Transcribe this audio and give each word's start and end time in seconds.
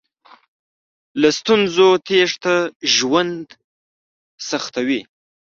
له 1.21 1.29
ستونزو 1.39 1.87
تېښته 2.07 2.55
ژوند 2.95 3.47
سختوي. 4.47 5.01